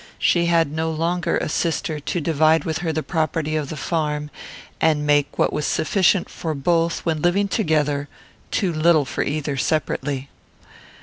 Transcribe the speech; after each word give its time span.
She 0.17 0.47
had 0.47 0.71
no 0.71 0.89
longer 0.89 1.37
a 1.37 1.47
sister 1.47 1.99
to 1.99 2.19
divide 2.19 2.63
with 2.63 2.79
her 2.79 2.91
the 2.91 3.03
property 3.03 3.55
of 3.55 3.69
the 3.69 3.77
farm, 3.77 4.31
and 4.81 5.05
make 5.05 5.37
what 5.37 5.53
was 5.53 5.67
sufficient 5.67 6.27
for 6.27 6.55
both, 6.55 7.05
when 7.05 7.21
living 7.21 7.47
together, 7.47 8.07
too 8.49 8.73
little 8.73 9.05
for 9.05 9.23
either 9.23 9.57
separately. 9.57 10.27